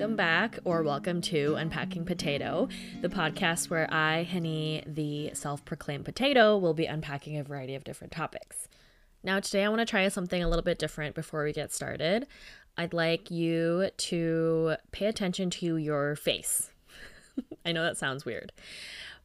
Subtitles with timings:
[0.00, 2.70] welcome back or welcome to Unpacking Potato,
[3.02, 7.84] the podcast where I, Henny, the self proclaimed potato, will be unpacking a variety of
[7.84, 8.66] different topics.
[9.22, 12.26] Now, today I want to try something a little bit different before we get started.
[12.78, 16.70] I'd like you to pay attention to your face.
[17.66, 18.52] I know that sounds weird,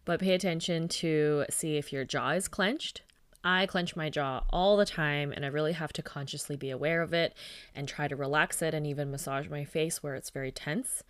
[0.04, 3.02] but pay attention to see if your jaw is clenched
[3.46, 7.04] I clench my jaw all the time, and I really have to consciously be aware
[7.04, 7.36] of it
[7.76, 11.04] and try to relax it and even massage my face where it's very tense.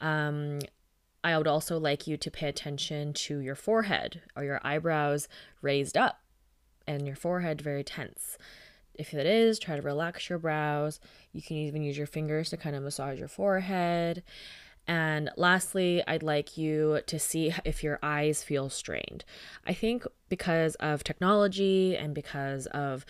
[0.00, 0.58] Um,
[1.22, 5.28] I would also like you to pay attention to your forehead or your eyebrows
[5.62, 6.20] raised up
[6.88, 8.36] and your forehead very tense.
[8.94, 11.00] If it is, try to relax your brows.
[11.32, 14.22] You can even use your fingers to kind of massage your forehead.
[14.88, 19.24] And lastly, I'd like you to see if your eyes feel strained.
[19.66, 23.04] I think because of technology and because of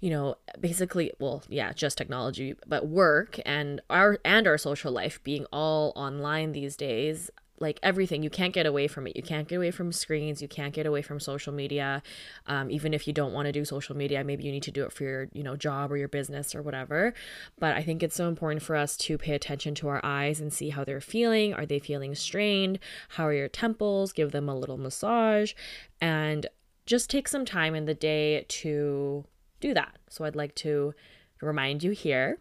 [0.00, 5.22] you know basically well yeah just technology but work and our and our social life
[5.22, 7.30] being all online these days
[7.62, 8.22] like everything.
[8.22, 9.16] You can't get away from it.
[9.16, 10.42] You can't get away from screens.
[10.42, 12.02] You can't get away from social media.
[12.46, 14.84] Um, even if you don't want to do social media maybe you need to do
[14.84, 17.14] it for your you know job or your business or whatever.
[17.58, 20.52] But i think it's so important for us to pay attention to our eyes and
[20.52, 21.54] see how they're feeling.
[21.54, 22.78] Are they feeling strained?
[23.10, 24.12] How are your temples?
[24.12, 25.52] Give them a little massage.
[26.00, 26.46] And
[26.84, 29.24] just take some time in the day to
[29.60, 29.96] do that.
[30.10, 30.94] So i'd like to
[31.40, 32.38] remind you here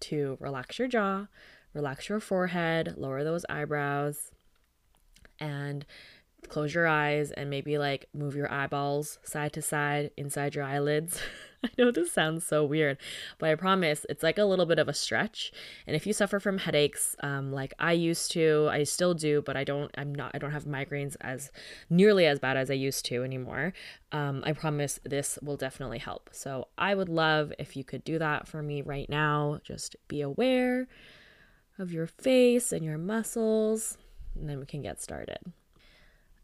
[0.00, 1.26] to relax your jaw
[1.74, 4.32] relax your forehead lower those eyebrows
[5.40, 5.84] and
[6.48, 11.20] close your eyes and maybe like move your eyeballs side to side inside your eyelids.
[11.64, 12.98] I know this sounds so weird,
[13.38, 15.50] but I promise it's like a little bit of a stretch.
[15.88, 19.56] And if you suffer from headaches, um, like I used to, I still do, but
[19.56, 21.50] I don't, I'm not, I don't have migraines as
[21.90, 23.72] nearly as bad as I used to anymore.
[24.12, 26.30] Um, I promise this will definitely help.
[26.32, 29.58] So I would love if you could do that for me right now.
[29.64, 30.86] Just be aware
[31.76, 33.98] of your face and your muscles
[34.38, 35.38] and then we can get started.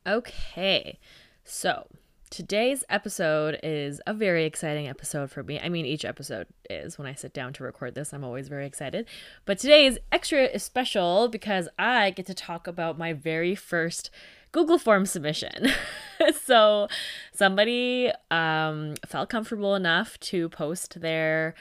[0.06, 0.98] Okay,
[1.44, 1.86] so
[2.30, 5.60] today's episode is a very exciting episode for me.
[5.60, 8.66] I mean, each episode is when I sit down to record this, I'm always very
[8.66, 9.06] excited.
[9.44, 14.10] But today is extra special because I get to talk about my very first
[14.50, 15.68] Google form submission.
[16.42, 16.88] so
[17.32, 21.54] somebody um, felt comfortable enough to post their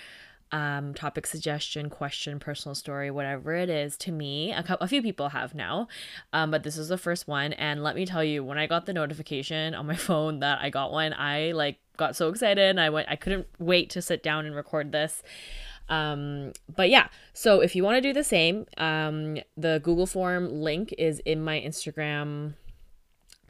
[0.54, 4.54] um, topic suggestion, question, personal story, whatever it is to me.
[4.54, 5.88] A, co- a few people have now,
[6.32, 7.54] um, but this is the first one.
[7.54, 10.70] And let me tell you, when I got the notification on my phone that I
[10.70, 12.70] got one, I like got so excited.
[12.70, 15.24] And I went, I couldn't wait to sit down and record this.
[15.90, 20.62] Um, but yeah, so if you want to do the same, um, the Google form
[20.62, 22.54] link is in my Instagram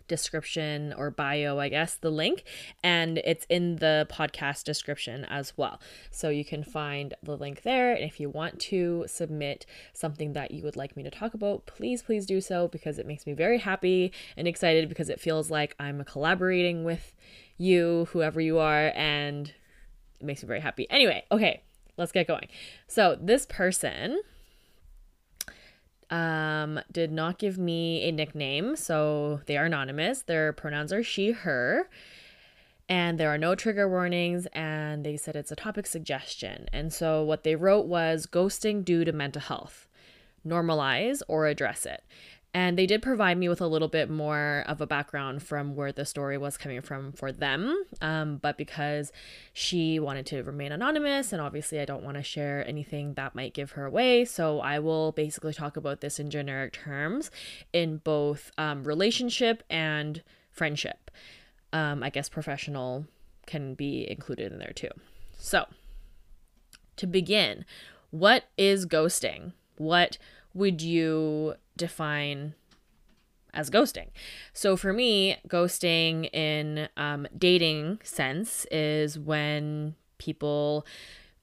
[0.08, 2.44] description or bio, I guess, the link,
[2.84, 5.80] and it's in the podcast description as well.
[6.12, 7.94] So you can find the link there.
[7.94, 11.66] And if you want to submit something that you would like me to talk about,
[11.66, 15.50] please, please do so because it makes me very happy and excited because it feels
[15.50, 17.14] like I'm collaborating with
[17.58, 19.54] you, whoever you are, and
[20.20, 20.90] it makes me very happy.
[20.90, 21.62] Anyway, okay,
[21.98, 22.48] let's get going.
[22.88, 24.22] So this person
[26.14, 30.22] um, did not give me a nickname, so they are anonymous.
[30.22, 31.90] Their pronouns are she, her,
[32.88, 34.46] and there are no trigger warnings.
[34.54, 36.70] And they said it's a topic suggestion.
[36.72, 39.88] And so what they wrote was ghosting due to mental health,
[40.48, 42.04] normalize or address it.
[42.56, 45.92] And they did provide me with a little bit more of a background from where
[45.92, 47.84] the story was coming from for them.
[48.00, 49.12] Um, but because
[49.54, 53.56] she wanted to remain anonymous, and obviously I don't want to share anything that might
[53.56, 57.32] give her away, so I will basically talk about this in generic terms
[57.72, 60.22] in both um, relationship and
[60.52, 61.10] friendship.
[61.72, 63.08] Um, I guess professional
[63.48, 64.92] can be included in there too.
[65.40, 65.66] So,
[66.98, 67.66] to begin,
[68.12, 69.54] what is ghosting?
[69.78, 70.20] What
[70.54, 72.56] would you define
[73.54, 74.08] as ghosting.
[74.52, 80.88] So for me, ghosting in um, dating sense is when people,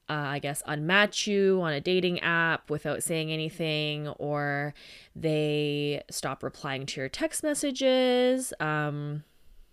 [0.09, 4.73] uh, I guess, unmatch you on a dating app without saying anything, or
[5.15, 9.23] they stop replying to your text messages, um,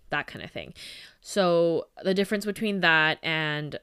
[0.09, 0.73] that kind of thing.
[1.21, 3.77] So the difference between that and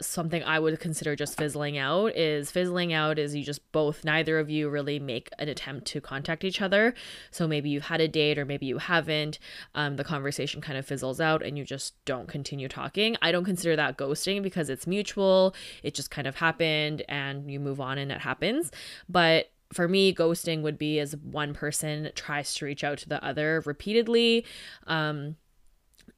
[0.00, 4.38] something I would consider just fizzling out is fizzling out is you just both neither
[4.38, 6.94] of you really make an attempt to contact each other.
[7.30, 9.38] So maybe you've had a date or maybe you haven't.
[9.74, 13.16] Um, the conversation kind of fizzles out and you just don't continue talking.
[13.22, 15.54] I don't consider that ghosting because it's mutual.
[15.82, 18.70] It just kind of happened and you move on and it happens.
[19.08, 23.24] But for me, ghosting would be as one person tries to reach out to the
[23.24, 24.44] other repeatedly.
[24.86, 25.36] Um,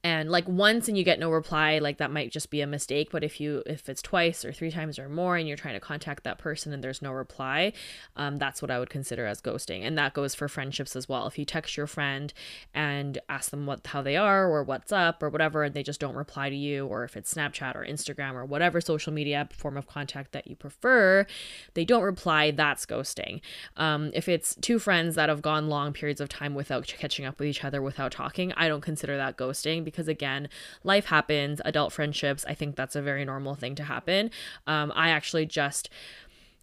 [0.03, 3.09] and like once and you get no reply like that might just be a mistake
[3.11, 5.79] but if you if it's twice or three times or more and you're trying to
[5.79, 7.71] contact that person and there's no reply
[8.15, 11.27] um, that's what i would consider as ghosting and that goes for friendships as well.
[11.27, 12.33] If you text your friend
[12.73, 15.99] and ask them what how they are or what's up or whatever and they just
[15.99, 19.77] don't reply to you or if it's snapchat or instagram or whatever social media form
[19.77, 21.25] of contact that you prefer
[21.73, 23.41] they don't reply that's ghosting.
[23.77, 27.39] Um, if it's two friends that have gone long periods of time without catching up
[27.39, 30.49] with each other without talking i don't consider that ghosting because again,
[30.83, 34.31] life happens, adult friendships, I think that's a very normal thing to happen.
[34.67, 35.89] Um, I actually just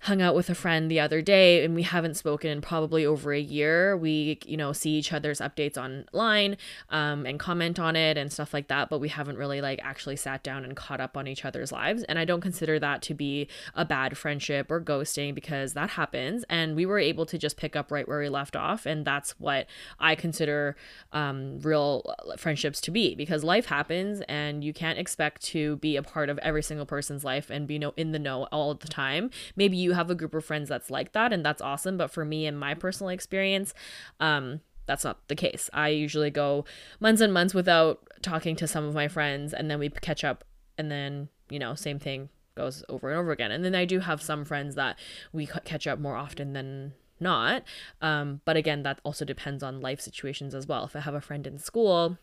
[0.04, 3.34] hung out with a friend the other day and we haven't spoken in probably over
[3.34, 3.96] a year.
[3.96, 6.56] We, you know, see each other's updates online
[6.88, 10.16] um, and comment on it and stuff like that, but we haven't really like actually
[10.16, 12.02] sat down and caught up on each other's lives.
[12.04, 16.44] And I don't consider that to be a bad friendship or ghosting because that happens.
[16.48, 18.86] And we were able to just pick up right where we left off.
[18.86, 19.66] And that's what
[19.98, 20.76] I consider
[21.12, 26.02] um, real friendships to be because life happens and you can't expect to be a
[26.02, 29.30] part of every single person's life and be no in the know all the time.
[29.56, 32.24] Maybe you have a group of friends that's like that and that's awesome but for
[32.24, 33.74] me and my personal experience
[34.20, 34.60] um
[34.90, 35.70] that's not the case.
[35.72, 36.64] I usually go
[36.98, 40.42] months and months without talking to some of my friends and then we catch up
[40.76, 43.52] and then you know same thing goes over and over again.
[43.52, 44.98] And then i do have some friends that
[45.32, 47.62] we catch up more often than not
[48.02, 50.84] um, but again that also depends on life situations as well.
[50.84, 52.18] If i have a friend in school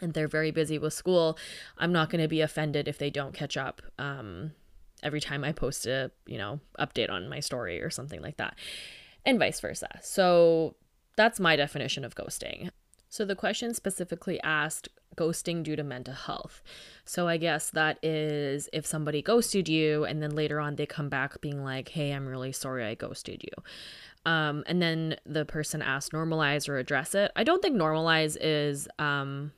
[0.00, 1.36] and they're very busy with school
[1.76, 4.52] i'm not going to be offended if they don't catch up um,
[5.02, 8.56] every time I post a, you know, update on my story or something like that,
[9.24, 9.88] and vice versa.
[10.02, 10.76] So
[11.16, 12.70] that's my definition of ghosting.
[13.08, 16.62] So the question specifically asked ghosting due to mental health.
[17.04, 21.08] So I guess that is if somebody ghosted you and then later on they come
[21.08, 25.82] back being like, "Hey, I'm really sorry I ghosted you." Um, and then the person
[25.82, 27.32] asked normalize or address it.
[27.34, 29.52] I don't think normalize is um,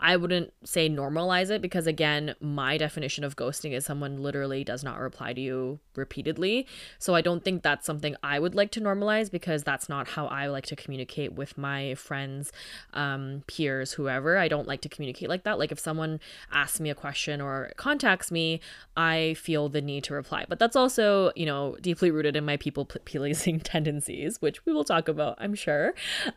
[0.00, 4.84] I wouldn't say normalize it because, again, my definition of ghosting is someone literally does
[4.84, 6.66] not reply to you repeatedly.
[6.98, 10.26] So I don't think that's something I would like to normalize because that's not how
[10.26, 12.52] I like to communicate with my friends,
[12.94, 14.38] um, peers, whoever.
[14.38, 15.58] I don't like to communicate like that.
[15.58, 16.20] Like if someone
[16.52, 18.60] asks me a question or contacts me,
[18.96, 20.44] I feel the need to reply.
[20.48, 24.84] But that's also, you know, deeply rooted in my people pleasing tendencies, which we will
[24.84, 25.94] talk about, I'm sure.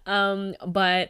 [0.07, 1.09] Um, but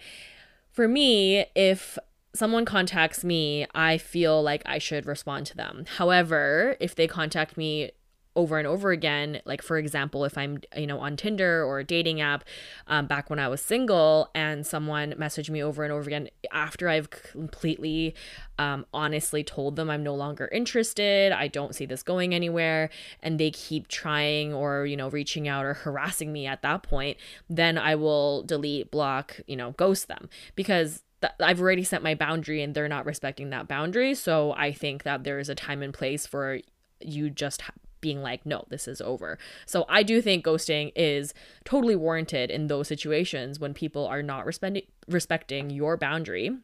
[0.71, 1.97] for me, if
[2.33, 5.85] someone contacts me, I feel like I should respond to them.
[5.97, 7.91] However, if they contact me
[8.35, 11.83] over and over again like for example if i'm you know on tinder or a
[11.83, 12.45] dating app
[12.87, 16.87] um, back when i was single and someone messaged me over and over again after
[16.87, 18.15] i've completely
[18.57, 22.89] um, honestly told them i'm no longer interested i don't see this going anywhere
[23.21, 27.17] and they keep trying or you know reaching out or harassing me at that point
[27.49, 31.03] then i will delete block you know ghost them because
[31.39, 34.15] I've already set my boundary and they're not respecting that boundary.
[34.15, 36.59] So I think that there is a time and place for
[36.99, 37.61] you just
[38.01, 39.37] being like, no, this is over.
[39.65, 41.33] So I do think ghosting is
[41.63, 46.57] totally warranted in those situations when people are not respecting respecting your boundary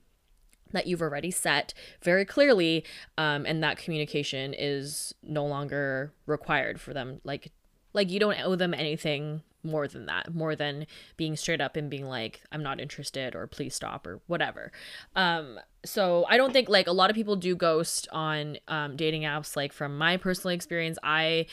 [0.73, 2.83] that you've already set very clearly
[3.17, 7.51] um, and that communication is no longer required for them like
[7.93, 10.87] like you don't owe them anything more than that, more than
[11.17, 14.71] being straight up and being like, I'm not interested or please stop or whatever.
[15.15, 19.23] Um, so I don't think like a lot of people do ghost on um, dating
[19.23, 19.55] apps.
[19.55, 21.45] Like from my personal experience, I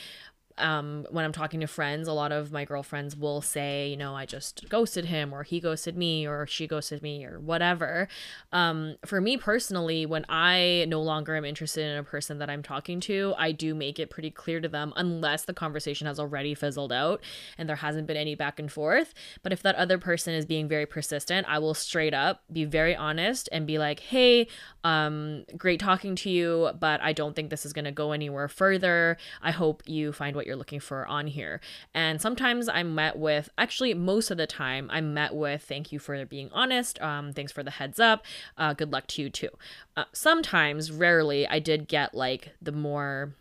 [0.57, 4.15] um, when I'm talking to friends, a lot of my girlfriends will say, you know,
[4.15, 8.07] I just ghosted him, or he ghosted me, or she ghosted me, or whatever.
[8.51, 12.63] Um, for me personally, when I no longer am interested in a person that I'm
[12.63, 16.53] talking to, I do make it pretty clear to them, unless the conversation has already
[16.53, 17.21] fizzled out
[17.57, 19.13] and there hasn't been any back and forth.
[19.43, 22.95] But if that other person is being very persistent, I will straight up be very
[22.95, 24.47] honest and be like, hey,
[24.83, 28.47] um, great talking to you, but I don't think this is going to go anywhere
[28.47, 29.17] further.
[29.41, 31.59] I hope you find what what you're looking for on here.
[31.93, 35.97] And sometimes I'm met with, actually, most of the time, I'm met with thank you
[35.97, 37.01] for being honest.
[37.01, 38.23] Um, thanks for the heads up.
[38.57, 39.49] Uh, good luck to you too.
[39.97, 43.33] Uh, sometimes, rarely, I did get like the more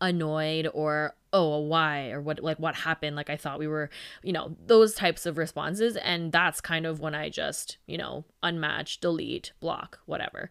[0.00, 3.90] annoyed or oh why or what like what happened like i thought we were
[4.22, 8.24] you know those types of responses and that's kind of when i just you know
[8.42, 10.48] unmatch delete block whatever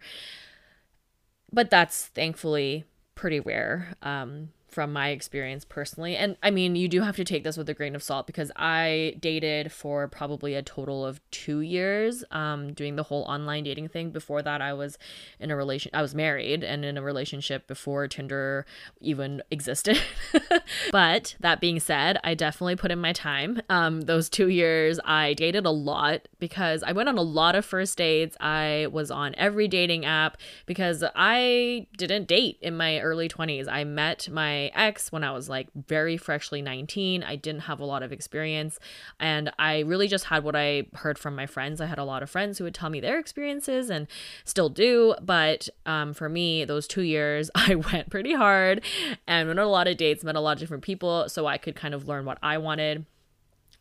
[1.52, 2.86] but that's thankfully
[3.16, 6.16] pretty rare um from my experience personally.
[6.16, 8.52] And I mean, you do have to take this with a grain of salt because
[8.56, 13.90] I dated for probably a total of two years, um, doing the whole online dating
[13.90, 14.12] thing.
[14.12, 14.98] Before that, I was
[15.40, 18.66] in a relation, I was married and in a relationship before Tinder
[19.02, 20.00] even existed.
[20.92, 23.62] but that being said, I definitely put in my time.
[23.70, 27.66] Um, those two years, I dated a lot because I went on a lot of
[27.66, 28.38] first dates.
[28.40, 33.68] I was on every dating app because I didn't date in my early 20s.
[33.68, 34.30] I met
[34.68, 37.24] ex when I was like very freshly 19.
[37.24, 38.80] I didn't have a lot of experience
[39.20, 41.82] and I really just had what I heard from my friends.
[41.82, 44.08] I had a lot of friends who would tell me their experiences and
[44.44, 45.16] still do.
[45.22, 48.82] But um, for me, those two years, I went pretty hard
[49.28, 51.58] and went on a lot of dates, met a lot of different people so I
[51.58, 53.06] could kind of learn what I wanted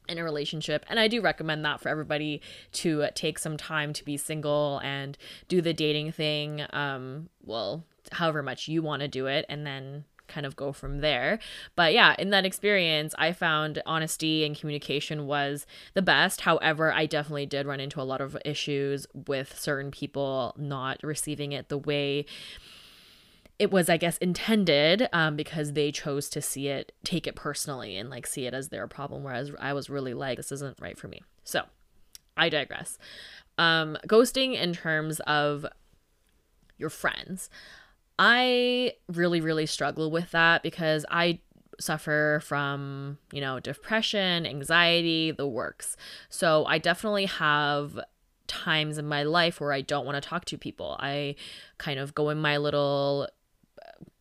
[0.08, 0.84] in a relationship.
[0.88, 2.40] And I do recommend that for everybody
[2.72, 5.16] to take some time to be single and
[5.48, 6.64] do the dating thing.
[6.70, 11.00] Um, well, however much you want to do it, and then kind of go from
[11.00, 11.38] there.
[11.74, 16.42] But yeah, in that experience, I found honesty and communication was the best.
[16.42, 21.52] However, I definitely did run into a lot of issues with certain people not receiving
[21.52, 22.26] it the way
[23.58, 27.96] it was, I guess, intended um, because they chose to see it, take it personally,
[27.96, 29.24] and like see it as their problem.
[29.24, 31.22] Whereas I was really like, this isn't right for me.
[31.42, 31.62] So
[32.36, 32.98] I digress.
[33.58, 35.66] Um, ghosting in terms of
[36.78, 37.50] your friends.
[38.18, 41.40] I really, really struggle with that because I
[41.80, 45.96] suffer from, you know, depression, anxiety, the works.
[46.28, 47.98] So I definitely have
[48.48, 50.96] times in my life where I don't want to talk to people.
[50.98, 51.36] I
[51.76, 53.28] kind of go in my little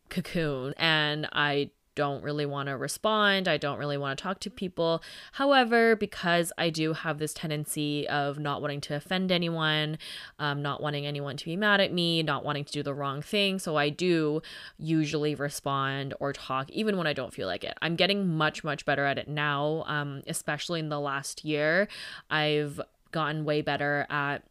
[0.10, 3.48] cocoon and I don't really want to respond.
[3.48, 5.01] I don't really want to talk to people.
[5.34, 9.98] However, because I do have this tendency of not wanting to offend anyone,
[10.38, 13.24] um, not wanting anyone to be mad at me, not wanting to do the wrong
[13.24, 14.44] thing, so I do
[14.77, 17.75] usually respond or talk even when I don't feel like it.
[17.82, 21.88] I'm getting much, much better at it now, um, especially in the last year.
[22.30, 22.80] I've
[23.12, 24.44] gotten way better at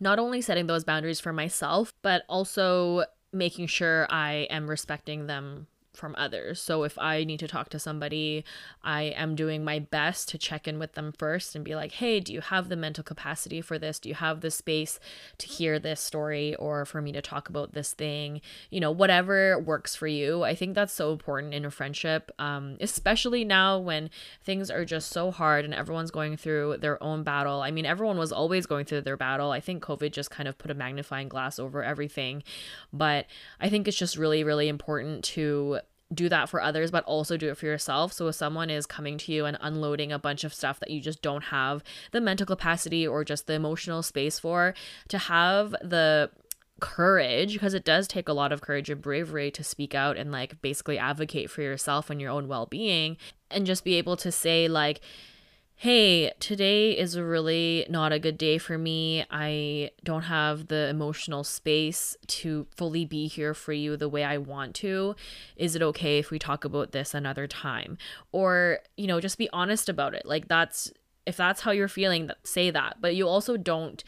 [0.00, 5.66] not only setting those boundaries for myself, but also making sure I am respecting them
[5.94, 6.60] from others.
[6.60, 8.44] So if I need to talk to somebody,
[8.82, 12.20] I am doing my best to check in with them first and be like, "Hey,
[12.20, 13.98] do you have the mental capacity for this?
[13.98, 15.00] Do you have the space
[15.38, 18.40] to hear this story or for me to talk about this thing?"
[18.70, 20.44] You know, whatever works for you.
[20.44, 24.10] I think that's so important in a friendship, um, especially now when
[24.42, 27.60] things are just so hard and everyone's going through their own battle.
[27.62, 29.50] I mean, everyone was always going through their battle.
[29.50, 32.42] I think COVID just kind of put a magnifying glass over everything,
[32.92, 33.26] but
[33.60, 35.80] I think it's just really really important to
[36.12, 38.12] do that for others, but also do it for yourself.
[38.12, 41.00] So if someone is coming to you and unloading a bunch of stuff that you
[41.00, 44.74] just don't have the mental capacity or just the emotional space for,
[45.08, 46.30] to have the
[46.80, 50.30] courage because it does take a lot of courage and bravery to speak out and
[50.30, 53.16] like basically advocate for yourself and your own well-being
[53.50, 55.00] and just be able to say like
[55.80, 59.24] hey, today is really not a good day for me.
[59.30, 64.38] I don't have the emotional space to fully be here for you the way I
[64.38, 65.14] want to.
[65.54, 67.96] Is it okay if we talk about this another time?
[68.32, 70.26] Or, you know, just be honest about it.
[70.26, 70.92] Like, that's
[71.26, 72.96] if that's how you're feeling, say that.
[73.00, 74.02] But you also don't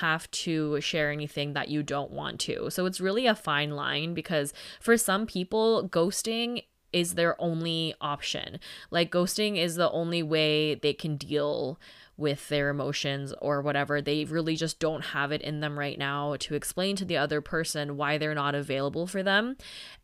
[0.00, 2.70] have to share anything that you don't want to.
[2.70, 8.58] So it's really a fine line because for some people, ghosting is their only option.
[8.90, 11.78] Like ghosting is the only way they can deal
[12.16, 14.00] with their emotions or whatever.
[14.00, 17.40] They really just don't have it in them right now to explain to the other
[17.40, 19.56] person why they're not available for them.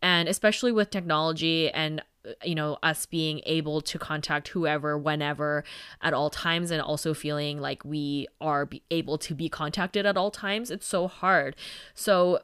[0.03, 5.63] And especially with technology and uh, you know us being able to contact whoever whenever
[6.03, 10.31] at all times and also feeling like we are able to be contacted at all
[10.33, 11.55] times it's so hard
[11.95, 12.41] so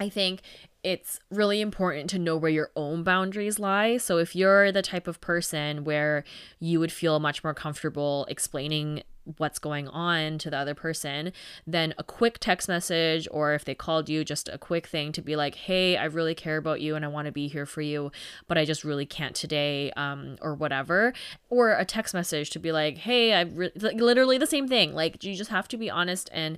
[0.00, 0.40] I think
[0.88, 3.98] it's really important to know where your own boundaries lie.
[3.98, 6.24] So, if you're the type of person where
[6.60, 9.02] you would feel much more comfortable explaining
[9.36, 11.30] what's going on to the other person,
[11.66, 15.20] then a quick text message, or if they called you, just a quick thing to
[15.20, 17.82] be like, hey, I really care about you and I want to be here for
[17.82, 18.10] you,
[18.46, 21.12] but I just really can't today, um, or whatever.
[21.50, 24.94] Or a text message to be like, hey, I re-, literally the same thing.
[24.94, 26.56] Like, you just have to be honest and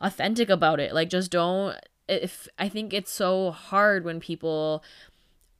[0.00, 0.94] authentic about it.
[0.94, 1.76] Like, just don't
[2.08, 4.82] if I think it's so hard when people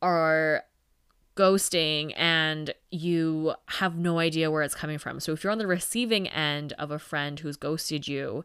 [0.01, 0.65] are
[1.37, 5.21] ghosting and you have no idea where it's coming from.
[5.21, 8.45] So if you're on the receiving end of a friend who's ghosted you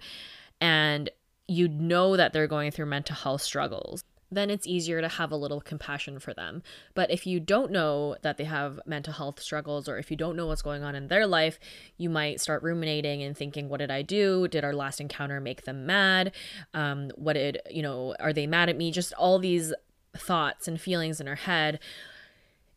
[0.62, 1.10] and
[1.48, 5.38] you know that they're going through mental health struggles, then it's easier to have a
[5.38, 6.62] little compassion for them.
[6.94, 10.36] But if you don't know that they have mental health struggles or if you don't
[10.36, 11.60] know what's going on in their life,
[11.98, 14.48] you might start ruminating and thinking, what did I do?
[14.48, 16.34] Did our last encounter make them mad?
[16.74, 18.92] Um, what did, you know, are they mad at me?
[18.92, 19.74] Just all these
[20.16, 21.80] thoughts and feelings in our head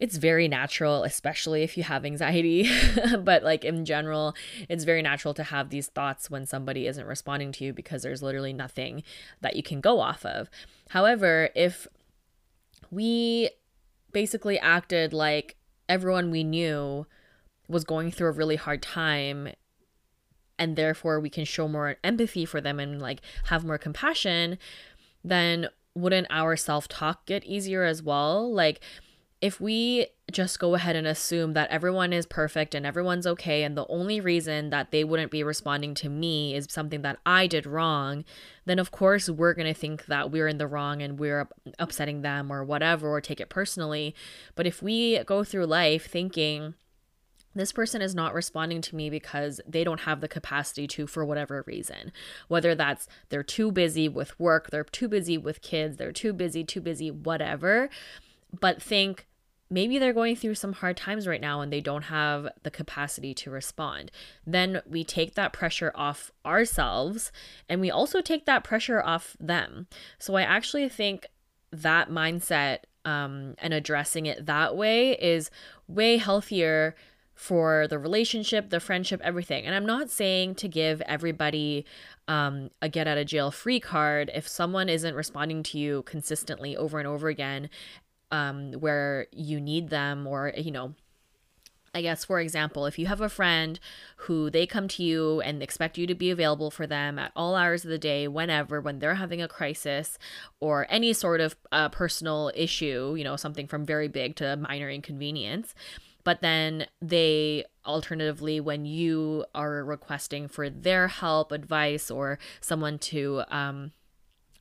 [0.00, 2.70] it's very natural, especially if you have anxiety,
[3.20, 4.34] but like in general,
[4.68, 8.22] it's very natural to have these thoughts when somebody isn't responding to you because there's
[8.22, 9.02] literally nothing
[9.42, 10.48] that you can go off of.
[10.88, 11.86] However, if
[12.90, 13.50] we
[14.10, 17.06] basically acted like everyone we knew
[17.68, 19.50] was going through a really hard time
[20.58, 24.58] and therefore we can show more empathy for them and like have more compassion,
[25.22, 28.50] then wouldn't our self talk get easier as well?
[28.52, 28.80] Like,
[29.40, 33.76] if we just go ahead and assume that everyone is perfect and everyone's okay, and
[33.76, 37.66] the only reason that they wouldn't be responding to me is something that I did
[37.66, 38.24] wrong,
[38.66, 42.20] then of course we're going to think that we're in the wrong and we're upsetting
[42.20, 44.14] them or whatever, or take it personally.
[44.54, 46.74] But if we go through life thinking,
[47.54, 51.24] this person is not responding to me because they don't have the capacity to for
[51.24, 52.12] whatever reason
[52.46, 56.62] whether that's they're too busy with work they're too busy with kids they're too busy
[56.62, 57.90] too busy whatever
[58.60, 59.26] but think
[59.70, 63.32] maybe they're going through some hard times right now and they don't have the capacity
[63.32, 64.10] to respond
[64.46, 67.30] then we take that pressure off ourselves
[67.68, 69.86] and we also take that pressure off them
[70.18, 71.26] so i actually think
[71.72, 75.50] that mindset um, and addressing it that way is
[75.88, 76.94] way healthier
[77.40, 79.64] for the relationship, the friendship, everything.
[79.64, 81.86] And I'm not saying to give everybody
[82.28, 86.76] um, a get out of jail free card if someone isn't responding to you consistently
[86.76, 87.70] over and over again
[88.30, 90.94] um, where you need them or, you know,
[91.92, 93.80] I guess, for example, if you have a friend
[94.16, 97.56] who they come to you and expect you to be available for them at all
[97.56, 100.16] hours of the day, whenever, when they're having a crisis
[100.60, 104.88] or any sort of uh, personal issue, you know, something from very big to minor
[104.88, 105.74] inconvenience,
[106.22, 113.42] but then they alternatively when you are requesting for their help advice or someone to
[113.48, 113.90] um,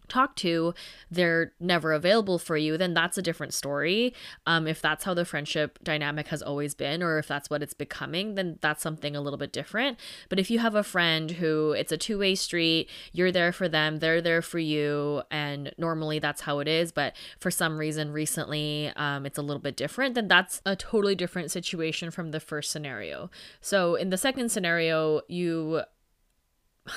[0.10, 0.74] talk to
[1.10, 4.14] they're never available for you then that's a different story.
[4.46, 7.74] Um, if that's how the friendship dynamic has always been or if that's what it's
[7.74, 10.00] becoming then that's something a little bit different.
[10.30, 13.98] But if you have a friend who it's a two-way street you're there for them
[13.98, 18.92] they're there for you and normally that's how it is but for some reason recently
[18.96, 22.72] um, it's a little bit different then that's a totally different situation from the first
[22.72, 23.30] scenario.
[23.62, 25.84] So in the second scenario you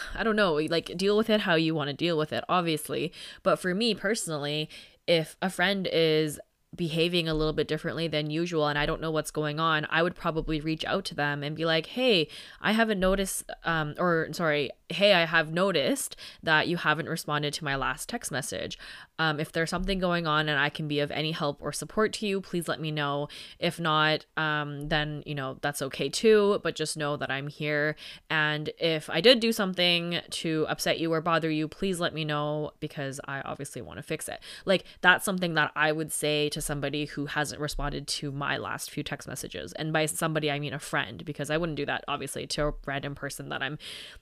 [0.14, 3.12] I don't know, like deal with it how you want to deal with it, obviously.
[3.42, 4.68] But for me personally,
[5.06, 6.38] if a friend is
[6.74, 10.02] behaving a little bit differently than usual and I don't know what's going on, I
[10.02, 12.28] would probably reach out to them and be like, "Hey,
[12.60, 17.64] I haven't noticed um or sorry, hey, I have noticed that you haven't responded to
[17.64, 18.78] my last text message.
[19.18, 22.12] Um, if there's something going on and I can be of any help or support
[22.14, 23.28] to you, please let me know.
[23.58, 27.96] If not, um, then, you know, that's okay too, but just know that I'm here.
[28.30, 32.24] And if I did do something to upset you or bother you, please let me
[32.24, 34.40] know because I obviously want to fix it.
[34.64, 38.90] Like, that's something that I would say to somebody who hasn't responded to my last
[38.90, 39.72] few text messages.
[39.72, 42.74] And by somebody, I mean a friend because I wouldn't do that, obviously, to a
[42.86, 43.78] random person that I'm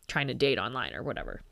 [0.07, 1.42] trying to date online or whatever.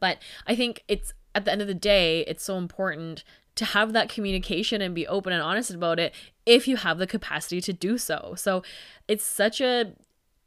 [0.00, 3.22] But I think it's at the end of the day, it's so important
[3.56, 6.14] to have that communication and be open and honest about it
[6.46, 8.34] if you have the capacity to do so.
[8.36, 8.62] So
[9.06, 9.92] it's such a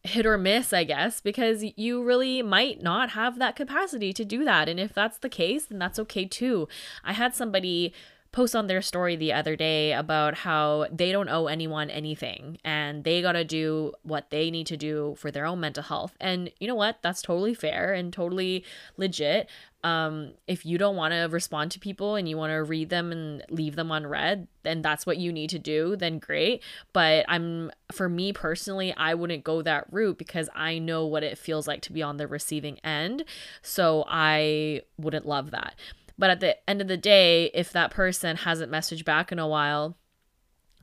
[0.03, 4.43] hit or miss, I guess, because you really might not have that capacity to do
[4.43, 4.67] that.
[4.67, 6.67] And if that's the case, then that's okay too.
[7.03, 7.93] I had somebody
[8.33, 13.03] post on their story the other day about how they don't owe anyone anything and
[13.03, 16.17] they got to do what they need to do for their own mental health.
[16.19, 16.97] And you know what?
[17.03, 18.65] That's totally fair and totally
[18.97, 19.47] legit.
[19.83, 23.11] Um, if you don't want to respond to people and you want to read them
[23.11, 26.63] and leave them unread, then that's what you need to do, then great.
[26.91, 31.37] But I'm, for me personally, I wouldn't go that route because I know what it
[31.37, 33.25] feels like to be on the receiving end.
[33.61, 35.75] So I wouldn't love that.
[36.17, 39.47] But at the end of the day, if that person hasn't messaged back in a
[39.47, 39.97] while,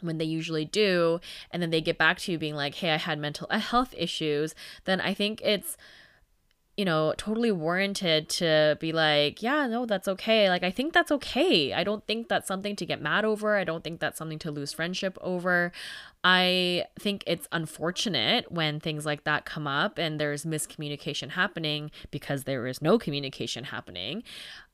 [0.01, 2.97] when they usually do, and then they get back to you being like, hey, I
[2.97, 5.77] had mental uh, health issues, then I think it's
[6.81, 10.49] you know, totally warranted to be like, yeah, no, that's okay.
[10.49, 11.75] Like, I think that's okay.
[11.75, 13.59] I don't think that's something to get mad over.
[13.59, 15.73] I don't think that's something to lose friendship over.
[16.25, 22.45] I think it's unfortunate when things like that come up and there's miscommunication happening because
[22.45, 24.23] there is no communication happening.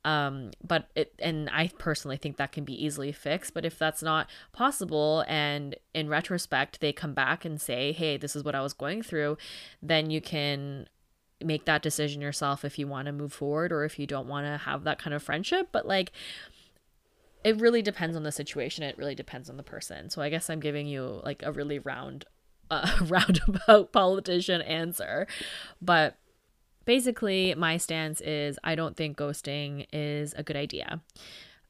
[0.05, 3.53] Um, but it, and I personally think that can be easily fixed.
[3.53, 8.37] But if that's not possible, and in retrospect, they come back and say, hey, this
[8.37, 9.38] is what I was going through,
[9.83, 10.88] then you can
[11.42, 14.46] make that decision yourself if you want to move forward or if you don't want
[14.46, 15.68] to have that kind of friendship.
[15.72, 16.12] But like,
[17.44, 18.83] it really depends on the situation.
[18.83, 20.11] It really depends on the person.
[20.11, 22.25] So I guess I'm giving you like a really round,
[22.70, 25.27] uh, roundabout politician answer.
[25.81, 26.16] But
[26.85, 31.01] basically, my stance is I don't think ghosting is a good idea.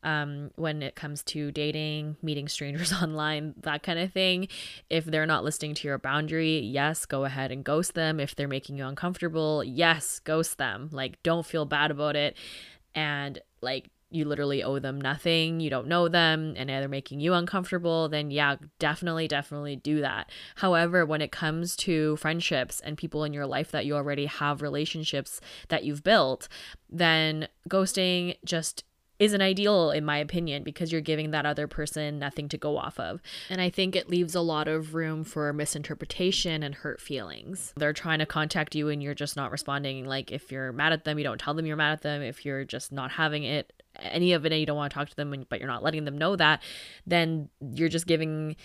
[0.07, 4.49] Um, when it comes to dating, meeting strangers online, that kind of thing.
[4.89, 8.21] If they're not listening to your boundary, yes, go ahead and ghost them.
[8.21, 10.89] If they're making you uncomfortable, yes, ghost them.
[10.93, 12.37] Like, don't feel bad about it.
[12.95, 17.35] And like, you literally owe them nothing, you don't know them, and they're making you
[17.35, 20.31] uncomfortable, then yeah, definitely, definitely do that.
[20.55, 24.63] However, when it comes to friendships and people in your life that you already have
[24.63, 26.47] relationships that you've built,
[26.89, 28.85] then ghosting just
[29.19, 32.99] isn't ideal in my opinion because you're giving that other person nothing to go off
[32.99, 33.21] of.
[33.49, 37.73] And I think it leaves a lot of room for misinterpretation and hurt feelings.
[37.77, 40.05] They're trying to contact you and you're just not responding.
[40.05, 42.23] Like if you're mad at them, you don't tell them you're mad at them.
[42.23, 45.09] If you're just not having it any of it and you don't want to talk
[45.09, 46.63] to them but you're not letting them know that,
[47.07, 48.57] then you're just giving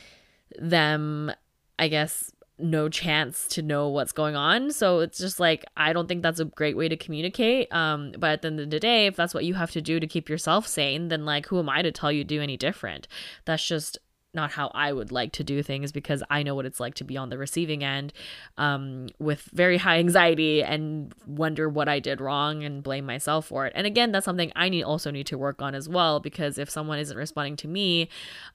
[0.60, 1.32] them
[1.80, 4.72] I guess no chance to know what's going on.
[4.72, 7.74] So it's just like I don't think that's a great way to communicate.
[7.74, 10.00] Um, but at the end of the day, if that's what you have to do
[10.00, 13.08] to keep yourself sane, then like who am I to tell you do any different?
[13.46, 13.98] That's just
[14.34, 17.04] not how I would like to do things because I know what it's like to
[17.04, 18.14] be on the receiving end
[18.58, 23.66] um, with very high anxiety and wonder what I did wrong and blame myself for
[23.66, 23.74] it.
[23.76, 26.70] And again, that's something I need also need to work on as well because if
[26.70, 28.10] someone isn't responding to me,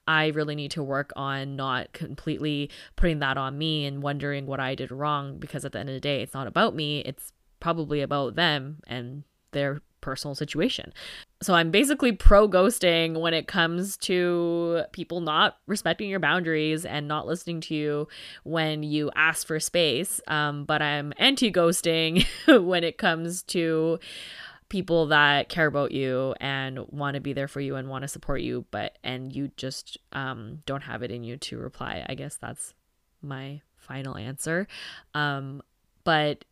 [0.07, 4.59] I really need to work on not completely putting that on me and wondering what
[4.59, 7.01] I did wrong because at the end of the day, it's not about me.
[7.01, 10.93] It's probably about them and their personal situation.
[11.41, 17.07] So I'm basically pro ghosting when it comes to people not respecting your boundaries and
[17.07, 18.07] not listening to you
[18.43, 20.21] when you ask for space.
[20.27, 22.25] Um, but I'm anti ghosting
[22.65, 23.99] when it comes to
[24.69, 28.07] people that care about you and want to be there for you and want to
[28.07, 32.13] support you but and you just um, don't have it in you to reply i
[32.15, 32.73] guess that's
[33.21, 34.67] my final answer
[35.13, 35.61] um,
[36.03, 36.43] but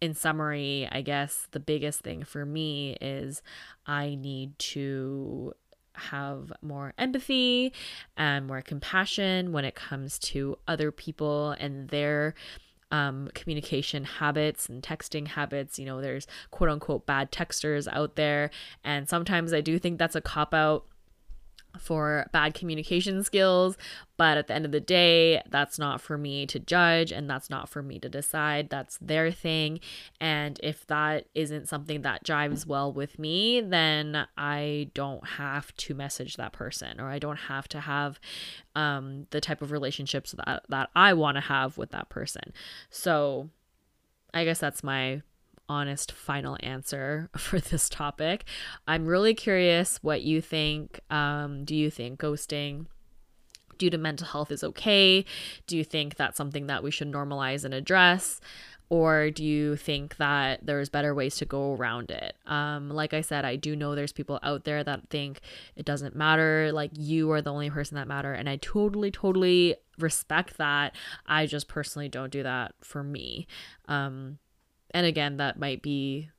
[0.00, 3.42] in summary, I guess the biggest thing for me is
[3.86, 5.52] I need to
[5.94, 7.72] have more empathy
[8.16, 12.34] and more compassion when it comes to other people and their
[12.90, 15.78] um, communication habits and texting habits.
[15.78, 18.50] You know, there's quote unquote bad texters out there.
[18.82, 20.86] And sometimes I do think that's a cop out
[21.78, 23.76] for bad communication skills,
[24.16, 27.48] but at the end of the day, that's not for me to judge and that's
[27.48, 28.68] not for me to decide.
[28.68, 29.80] That's their thing.
[30.20, 35.94] And if that isn't something that jives well with me, then I don't have to
[35.94, 38.20] message that person or I don't have to have
[38.74, 42.52] um, the type of relationships that, that I want to have with that person.
[42.90, 43.48] So
[44.34, 45.22] I guess that's my
[45.70, 48.44] honest final answer for this topic.
[48.88, 51.00] I'm really curious what you think.
[51.08, 52.86] Um, do you think ghosting
[53.78, 55.24] due to mental health is okay?
[55.68, 58.40] Do you think that's something that we should normalize and address?
[58.88, 62.34] Or do you think that there's better ways to go around it?
[62.46, 65.40] Um, like I said, I do know there's people out there that think
[65.76, 66.72] it doesn't matter.
[66.72, 70.96] Like you are the only person that matter, and I totally, totally respect that.
[71.24, 73.46] I just personally don't do that for me.
[73.86, 74.38] Um,
[74.92, 76.30] and again, that might be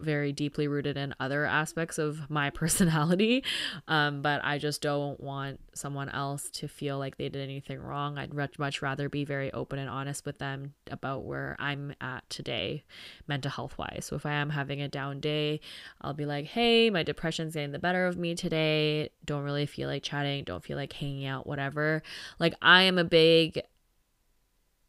[0.00, 3.44] very deeply rooted in other aspects of my personality.
[3.88, 8.18] Um, but I just don't want someone else to feel like they did anything wrong.
[8.18, 12.28] I'd much, much rather be very open and honest with them about where I'm at
[12.30, 12.84] today,
[13.26, 14.06] mental health wise.
[14.08, 15.60] So if I am having a down day,
[16.00, 19.10] I'll be like, hey, my depression's getting the better of me today.
[19.24, 22.02] Don't really feel like chatting, don't feel like hanging out, whatever.
[22.38, 23.62] Like, I am a big,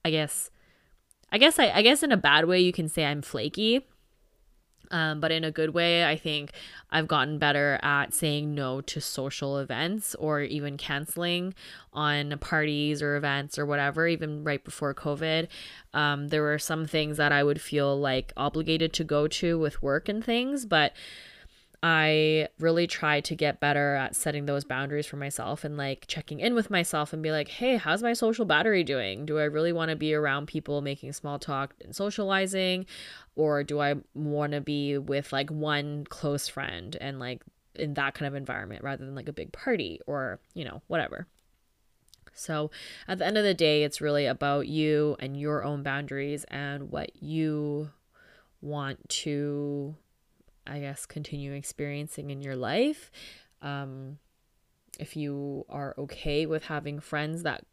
[0.05, 0.49] I guess,
[1.31, 3.85] I guess I, I guess in a bad way you can say I'm flaky.
[4.89, 6.51] Um, but in a good way, I think
[6.91, 11.53] I've gotten better at saying no to social events or even canceling
[11.91, 15.47] on parties or events or whatever, even right before COVID.
[15.93, 19.81] Um, there were some things that I would feel like obligated to go to with
[19.81, 20.93] work and things, but
[21.89, 26.41] I really try to get better at setting those boundaries for myself and like checking
[26.41, 29.25] in with myself and be like, hey, how's my social battery doing?
[29.25, 32.87] Do I really want to be around people making small talk and socializing?
[33.37, 37.41] Or do I want to be with like one close friend and like
[37.75, 41.25] in that kind of environment rather than like a big party or, you know, whatever?
[42.33, 42.69] So
[43.07, 46.91] at the end of the day, it's really about you and your own boundaries and
[46.91, 47.91] what you
[48.59, 49.95] want to
[50.67, 53.11] I guess, continue experiencing in your life.
[53.61, 54.19] Um,
[54.99, 57.63] if you are okay with having friends that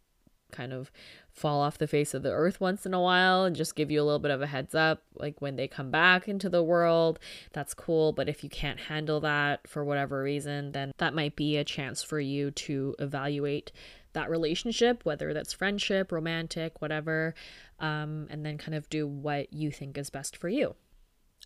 [0.51, 0.91] kind of
[1.31, 4.01] fall off the face of the earth once in a while and just give you
[4.01, 7.19] a little bit of a heads up like when they come back into the world
[7.51, 11.57] that's cool but if you can't handle that for whatever reason then that might be
[11.57, 13.71] a chance for you to evaluate
[14.13, 17.33] that relationship whether that's friendship romantic whatever
[17.79, 20.75] um, and then kind of do what you think is best for you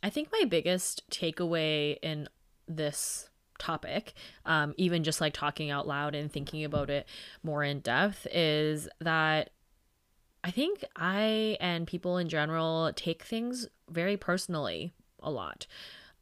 [0.02, 2.30] I think my biggest takeaway in
[2.68, 4.14] this topic,
[4.46, 7.08] um, even just like talking out loud and thinking about it
[7.44, 9.50] more in depth, is that
[10.44, 15.68] I think I and people in general take things very personally a lot.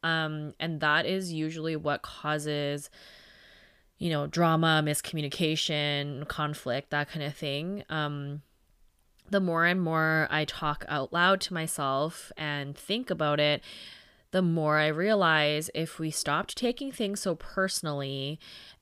[0.02, 2.90] Um, and that is usually what causes,
[3.98, 7.84] you know, drama, miscommunication, conflict, that kind of thing.
[7.88, 8.42] Um,
[9.30, 13.62] the more and more I talk out loud to myself and think about it,
[14.30, 18.38] the more I realize if we stopped taking things so personally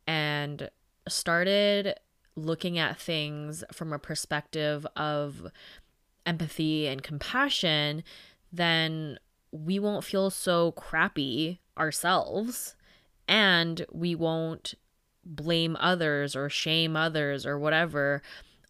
[0.07, 0.71] and
[1.09, 1.95] started
[2.35, 5.47] looking at things from a perspective of
[6.25, 8.03] empathy and compassion,
[8.53, 9.19] then
[9.53, 12.75] we won't feel so crappy ourselves
[13.29, 14.75] and we won't
[15.25, 18.23] blame others or shame others or whatever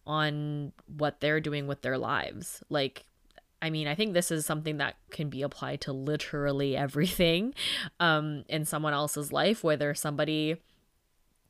[0.07, 2.63] on what they're doing with their lives.
[2.69, 3.05] Like,
[3.61, 7.53] I mean, I think this is something that can be applied to literally everything
[7.99, 10.57] um, in someone else's life, whether somebody,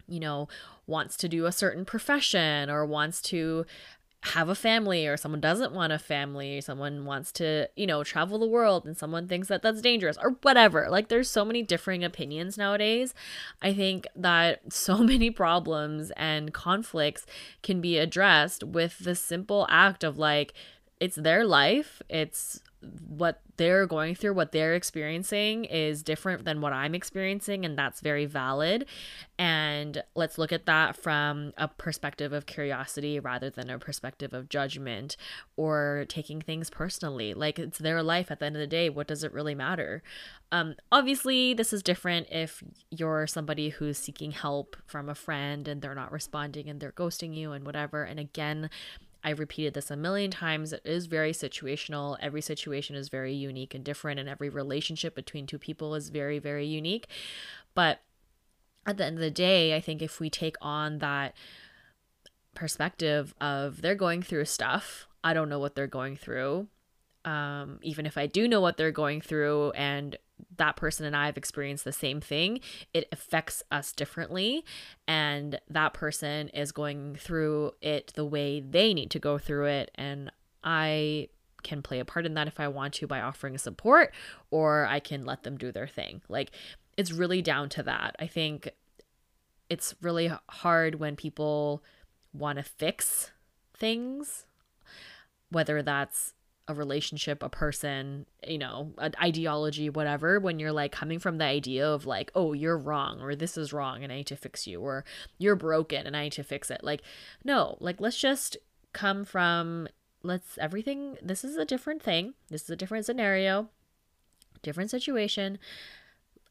[0.08, 0.50] you know,
[0.88, 3.66] wants to do a certain profession or wants to
[4.24, 8.40] have a family or someone doesn't want a family someone wants to you know travel
[8.40, 10.88] the world and someone thinks that that's dangerous or whatever.
[10.90, 13.14] Like there's so many differing opinions nowadays.
[13.62, 17.26] I think that so many problems and conflicts
[17.62, 20.54] can be addressed with the simple act of like
[21.00, 22.62] it's their life it's
[23.08, 28.02] what they're going through, what they're experiencing is different than what I'm experiencing, and that's
[28.02, 28.86] very valid.
[29.40, 34.50] And let's look at that from a perspective of curiosity rather than a perspective of
[34.50, 35.18] judgment
[35.56, 37.34] or taking things personally.
[37.34, 38.90] Like it's their life at the end of the day.
[38.90, 40.04] What does it really matter?
[40.52, 45.82] Um, obviously, this is different if you're somebody who's seeking help from a friend and
[45.82, 48.04] they're not responding and they're ghosting you and whatever.
[48.04, 48.70] And again,
[49.28, 50.72] I've repeated this a million times.
[50.72, 52.16] It is very situational.
[52.22, 56.40] Every situation is very unique and different, and every relationship between two people is very,
[56.40, 57.08] very unique.
[57.76, 58.00] But
[58.86, 61.36] at the end of the day, I think if we take on that
[62.56, 66.68] perspective of they're going through stuff, I don't know what they're going through.
[67.26, 70.16] Um, even if I do know what they're going through and
[70.58, 72.60] that person and I have experienced the same thing,
[72.94, 74.64] it affects us differently.
[75.08, 79.92] And that person is going through it the way they need to go through it.
[79.96, 80.32] And
[80.64, 81.30] I
[81.64, 84.14] can play a part in that if I want to by offering support,
[84.52, 86.22] or I can let them do their thing.
[86.30, 86.52] Like,
[86.98, 88.16] it's really down to that.
[88.20, 88.70] I think
[89.70, 91.84] it's really hard when people
[92.34, 93.32] want to fix
[93.76, 94.46] things,
[95.50, 96.34] whether that's
[96.68, 101.46] a relationship, a person, you know, an ideology, whatever, when you're like coming from the
[101.46, 104.68] idea of like, oh, you're wrong, or this is wrong and I need to fix
[104.68, 105.06] you, or
[105.38, 106.84] you're broken and I need to fix it.
[106.84, 107.02] Like,
[107.44, 108.58] no, like, let's just
[108.92, 109.88] come from,
[110.24, 112.34] let's everything, this is a different thing.
[112.50, 113.70] This is a different scenario,
[114.62, 115.60] different situation,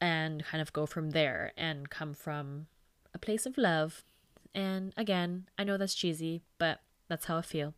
[0.01, 2.67] and kind of go from there and come from
[3.13, 4.03] a place of love.
[4.55, 7.75] And again, I know that's cheesy, but that's how I feel.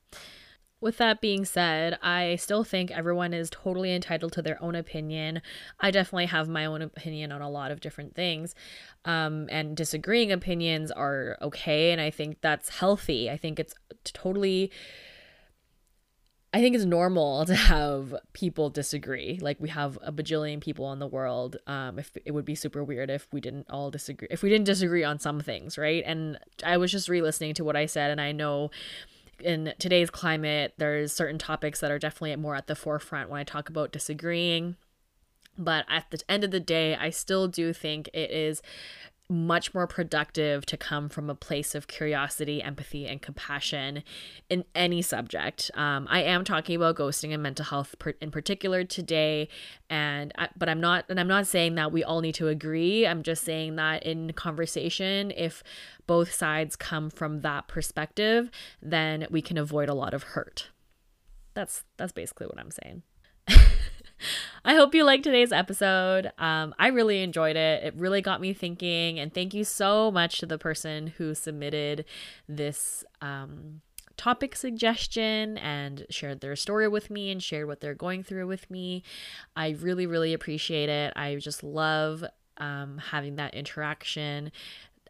[0.82, 5.42] With that being said, I still think everyone is totally entitled to their own opinion.
[5.80, 8.56] I definitely have my own opinion on a lot of different things.
[9.04, 11.92] Um, and disagreeing opinions are okay.
[11.92, 13.30] And I think that's healthy.
[13.30, 13.74] I think it's
[14.06, 14.72] totally.
[16.52, 19.38] I think it's normal to have people disagree.
[19.42, 21.58] Like we have a bajillion people in the world.
[21.68, 24.66] Um, if it would be super weird if we didn't all disagree, if we didn't
[24.66, 26.04] disagree on some things, right?
[26.06, 28.72] And I was just re-listening to what I said, and I know
[29.42, 33.44] in today's climate, there's certain topics that are definitely more at the forefront when I
[33.44, 34.76] talk about disagreeing.
[35.58, 38.62] But at the end of the day, I still do think it is
[39.30, 44.04] much more productive to come from a place of curiosity, empathy, and compassion
[44.50, 45.70] in any subject.
[45.76, 49.48] Um, I am talking about ghosting and mental health per- in particular today,
[49.88, 53.06] and I, but I'm not, and I'm not saying that we all need to agree.
[53.06, 55.64] I'm just saying that in conversation, if
[56.08, 58.50] both sides come from that perspective,
[58.82, 60.70] then we can avoid a lot of hurt.
[61.54, 63.04] That's that's basically what I'm saying.
[64.66, 66.32] I hope you liked today's episode.
[66.38, 67.84] Um, I really enjoyed it.
[67.84, 69.20] It really got me thinking.
[69.20, 72.06] And thank you so much to the person who submitted
[72.48, 73.82] this um,
[74.18, 78.70] topic suggestion and shared their story with me and shared what they're going through with
[78.70, 79.02] me.
[79.56, 81.14] I really, really appreciate it.
[81.16, 82.26] I just love
[82.58, 84.52] um, having that interaction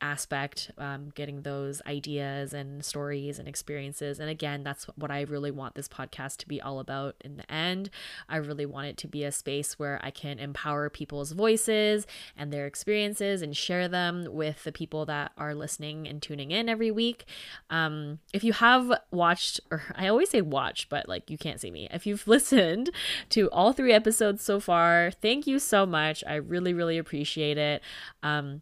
[0.01, 4.19] aspect, um, getting those ideas and stories and experiences.
[4.19, 7.51] And again, that's what I really want this podcast to be all about in the
[7.51, 7.89] end.
[8.27, 12.07] I really want it to be a space where I can empower people's voices
[12.37, 16.69] and their experiences and share them with the people that are listening and tuning in
[16.69, 17.25] every week.
[17.69, 21.71] Um, if you have watched, or I always say watch, but like you can't see
[21.71, 22.89] me, if you've listened
[23.29, 26.23] to all three episodes so far, thank you so much.
[26.27, 27.81] I really, really appreciate it.
[28.23, 28.61] Um,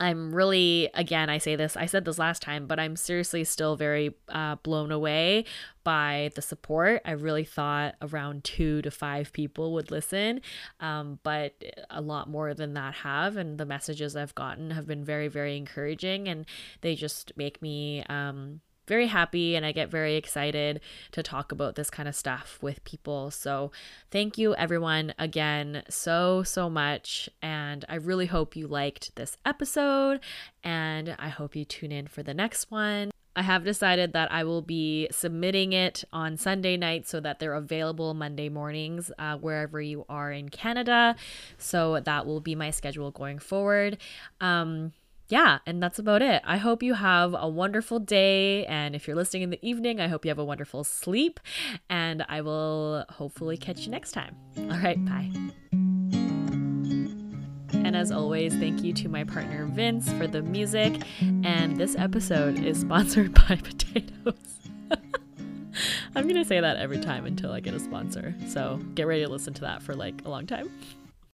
[0.00, 3.76] I'm really, again, I say this, I said this last time, but I'm seriously still
[3.76, 5.44] very uh, blown away
[5.84, 7.02] by the support.
[7.04, 10.40] I really thought around two to five people would listen,
[10.80, 13.36] um, but a lot more than that have.
[13.36, 16.46] And the messages I've gotten have been very, very encouraging, and
[16.80, 18.02] they just make me.
[18.08, 20.80] Um, very happy and I get very excited
[21.12, 23.30] to talk about this kind of stuff with people.
[23.30, 23.70] So,
[24.10, 27.28] thank you everyone again so, so much.
[27.40, 30.20] And I really hope you liked this episode
[30.64, 33.10] and I hope you tune in for the next one.
[33.36, 37.54] I have decided that I will be submitting it on Sunday night so that they're
[37.54, 41.14] available Monday mornings uh, wherever you are in Canada.
[41.56, 43.98] So that will be my schedule going forward.
[44.40, 44.92] Um,
[45.30, 46.42] yeah, and that's about it.
[46.44, 48.66] I hope you have a wonderful day.
[48.66, 51.38] And if you're listening in the evening, I hope you have a wonderful sleep.
[51.88, 54.36] And I will hopefully catch you next time.
[54.58, 55.30] All right, bye.
[57.72, 61.00] And as always, thank you to my partner Vince for the music.
[61.20, 64.60] And this episode is sponsored by potatoes.
[66.16, 68.34] I'm going to say that every time until I get a sponsor.
[68.48, 70.70] So get ready to listen to that for like a long time.